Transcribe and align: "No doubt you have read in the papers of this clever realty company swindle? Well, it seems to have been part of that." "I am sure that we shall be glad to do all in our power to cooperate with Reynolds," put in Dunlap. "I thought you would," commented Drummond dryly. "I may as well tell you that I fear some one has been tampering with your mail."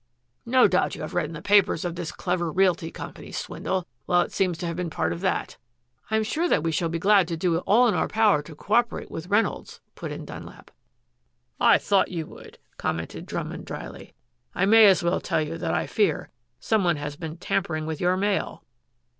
"No 0.47 0.67
doubt 0.67 0.95
you 0.95 1.03
have 1.03 1.13
read 1.13 1.27
in 1.27 1.33
the 1.33 1.43
papers 1.43 1.85
of 1.85 1.93
this 1.93 2.11
clever 2.11 2.51
realty 2.51 2.89
company 2.89 3.31
swindle? 3.31 3.85
Well, 4.07 4.21
it 4.21 4.31
seems 4.31 4.57
to 4.57 4.65
have 4.65 4.75
been 4.75 4.89
part 4.89 5.13
of 5.13 5.21
that." 5.21 5.57
"I 6.09 6.15
am 6.15 6.23
sure 6.23 6.49
that 6.49 6.63
we 6.63 6.71
shall 6.71 6.89
be 6.89 6.97
glad 6.97 7.27
to 7.27 7.37
do 7.37 7.55
all 7.59 7.87
in 7.87 7.93
our 7.93 8.07
power 8.07 8.41
to 8.41 8.55
cooperate 8.55 9.11
with 9.11 9.27
Reynolds," 9.27 9.79
put 9.93 10.11
in 10.11 10.25
Dunlap. 10.25 10.71
"I 11.59 11.77
thought 11.77 12.09
you 12.09 12.25
would," 12.25 12.57
commented 12.77 13.27
Drummond 13.27 13.65
dryly. 13.65 14.15
"I 14.55 14.65
may 14.65 14.87
as 14.87 15.03
well 15.03 15.21
tell 15.21 15.43
you 15.43 15.59
that 15.59 15.75
I 15.75 15.85
fear 15.85 16.31
some 16.59 16.83
one 16.83 16.95
has 16.95 17.15
been 17.15 17.37
tampering 17.37 17.85
with 17.85 18.01
your 18.01 18.17
mail." 18.17 18.63